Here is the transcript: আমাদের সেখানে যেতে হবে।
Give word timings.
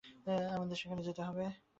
আমাদের 0.51 0.77
সেখানে 0.77 1.01
যেতে 1.07 1.21
হবে। 1.27 1.45